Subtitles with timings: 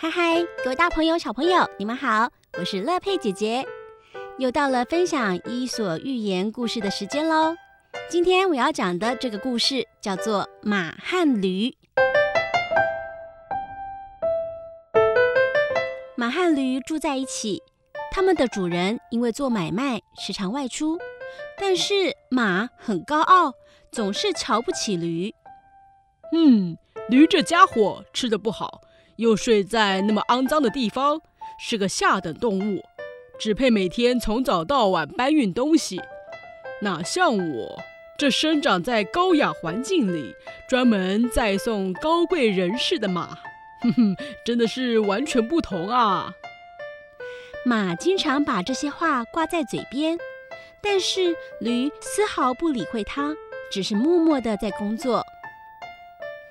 [0.00, 3.66] 嗨嗨，各位大朋友、小朋友，你们好，我是乐佩姐姐，
[4.38, 7.56] 又到了分享《伊索寓言》故事的时间喽。
[8.08, 11.70] 今天我要讲的这个故事叫做《马和驴》。
[16.14, 17.60] 马和驴住在一起，
[18.12, 20.96] 他们的主人因为做买卖时常外出，
[21.58, 23.52] 但是马很高傲，
[23.90, 25.34] 总是瞧不起驴。
[26.32, 26.78] 嗯，
[27.08, 28.82] 驴这家伙吃的不好。
[29.18, 31.20] 又睡在那么肮脏的地方，
[31.58, 32.84] 是个下等动物，
[33.36, 36.00] 只配每天从早到晚搬运东西。
[36.82, 37.82] 哪像我，
[38.16, 40.32] 这生长在高雅环境里，
[40.68, 43.36] 专门载送高贵人士的马，
[43.82, 46.32] 哼哼，真的是完全不同啊！
[47.66, 50.16] 马经常把这些话挂在嘴边，
[50.80, 53.34] 但是驴丝毫不理会它，
[53.68, 55.26] 只是默默地在工作。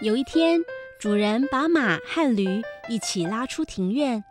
[0.00, 0.60] 有一天，
[0.98, 4.24] 主人把马和驴一起拉出庭院。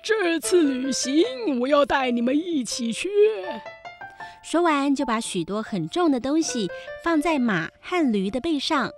[0.00, 3.08] 这次旅行，我要带你们一起去。
[4.44, 6.70] 说完，就把许多很重的东西
[7.02, 8.92] 放在马和驴的背上。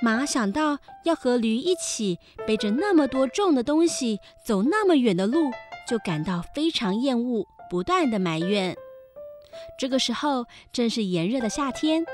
[0.00, 5.50] 马想到要和驴一起背着那么多重的东西走那么远的路，
[5.86, 8.74] 就感到非常厌恶，不断的埋怨。
[9.78, 12.06] 这个时候正是炎热的夏天。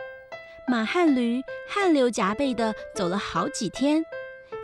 [0.69, 4.05] 马和驴汗流浃背地走了好几天，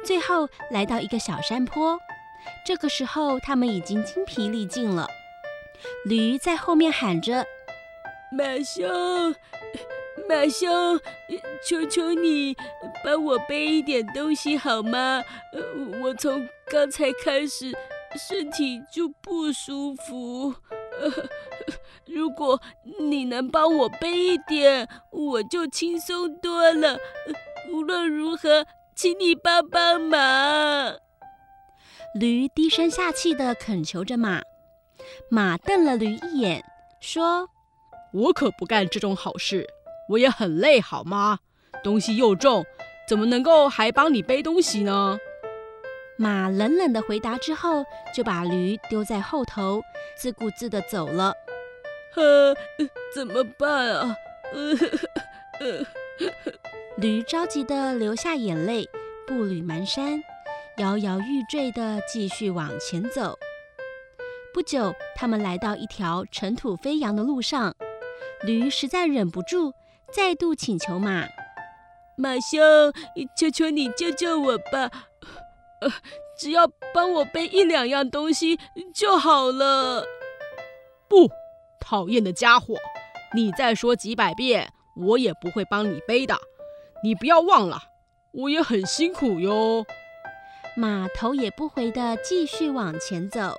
[0.04, 1.98] 最后来到一个小山坡。
[2.66, 5.08] 这个时候，他们已经精疲力尽了。
[6.04, 7.46] 驴在后面喊着
[8.30, 9.34] ：“马兄，
[10.28, 11.00] 马兄，
[11.66, 12.54] 求求你
[13.02, 15.22] 帮我背一点东西好吗？
[16.02, 17.72] 我从刚才开始
[18.14, 20.54] 身体就不舒服。”
[22.06, 22.60] 如果
[22.98, 26.98] 你能帮我背一点，我就轻松多了。
[27.72, 30.96] 无论如何，请你帮帮忙。
[32.14, 34.42] 驴低声下气的恳求着马。
[35.30, 36.62] 马瞪了驴一眼，
[37.00, 37.48] 说
[38.12, 39.66] ：“我可不干这种好事，
[40.10, 41.38] 我也很累，好吗？
[41.82, 42.64] 东西又重，
[43.08, 45.18] 怎么能够还帮你背东西呢？”
[46.16, 49.82] 马冷冷的回答之后，就把驴丢在后头，
[50.16, 51.34] 自顾自的走了。
[52.14, 52.54] 呃，
[53.14, 54.16] 怎么办啊？
[54.52, 54.76] 呃，
[55.60, 55.86] 呃，
[56.96, 58.88] 驴着急地流下眼泪，
[59.26, 60.22] 步履蹒跚，
[60.76, 63.36] 摇摇欲坠地继续往前走。
[64.52, 67.74] 不久，他们来到一条尘土飞扬的路上，
[68.42, 69.72] 驴实在忍不住，
[70.12, 71.26] 再度请求马
[72.16, 72.60] ：“马兄，
[73.36, 74.88] 求求你救救我吧！
[75.80, 75.90] 呃，
[76.38, 78.58] 只要帮我背一两样东西
[78.94, 80.04] 就好了。”
[81.08, 81.30] 不。
[81.86, 82.74] 讨厌的家伙，
[83.34, 86.34] 你再说几百遍，我也不会帮你背的。
[87.02, 87.78] 你不要忘了，
[88.32, 89.84] 我也很辛苦哟。
[90.74, 93.58] 马头也不回的继续往前走，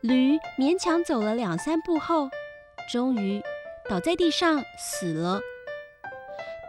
[0.00, 2.30] 驴勉强走了两三步后，
[2.90, 3.42] 终于
[3.90, 5.38] 倒在地上死了。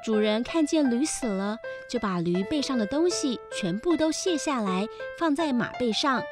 [0.04, 1.58] 主人看见驴死了，
[1.94, 4.88] 就把驴背上的东西全部都卸下来，
[5.20, 6.24] 放在马背上。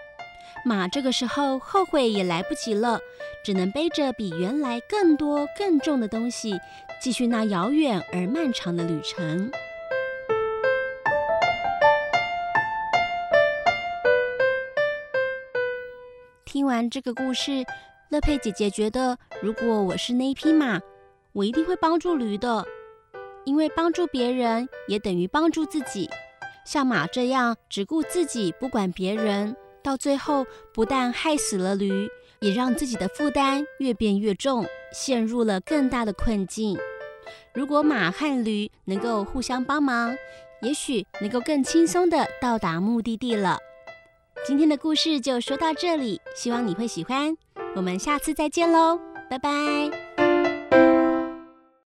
[0.66, 3.00] 马这个时候后悔也来不及了，
[3.46, 6.60] 只能背着比原来更多更重的东西，
[7.00, 9.52] 继续那遥远而漫长的旅程。
[16.44, 17.64] 听完这个故事，
[18.10, 20.82] 乐佩姐姐觉得，如果我是那匹马，
[21.34, 22.66] 我一定会帮助驴的，
[23.46, 26.10] 因为帮助别人也等于帮助自己。
[26.66, 29.56] 像马这样只顾自己，不管别人。
[29.84, 32.08] 到最后，不但害死了驴，
[32.40, 34.64] 也让自己的负担越变越重，
[34.94, 36.78] 陷入了更大的困境。
[37.54, 40.16] 如果马和驴能够互相帮忙，
[40.62, 43.58] 也许能够更轻松地到达目的地了。
[44.46, 47.36] 今天的故事就说到这里，希望你会喜欢。
[47.76, 50.01] 我们下次再见喽，拜拜。